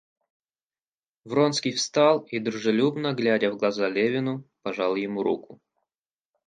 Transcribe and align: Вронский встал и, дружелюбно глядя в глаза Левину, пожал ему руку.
Вронский 1.25 1.73
встал 1.73 2.21
и, 2.21 2.39
дружелюбно 2.39 3.13
глядя 3.13 3.51
в 3.51 3.57
глаза 3.57 3.87
Левину, 3.87 4.43
пожал 4.63 4.95
ему 4.95 5.21
руку. 5.21 5.61